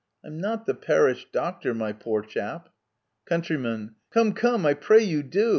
I'm 0.25 0.39
not 0.39 0.65
the 0.65 0.73
parish 0.73 1.27
doctor, 1.31 1.75
my 1.75 1.91
poor 1.91 2.23
chap. 2.23 2.69
Count 3.27 3.47
Come! 4.09 4.33
come! 4.33 4.65
I 4.65 4.73
pray 4.73 5.03
you, 5.03 5.21
do 5.21 5.49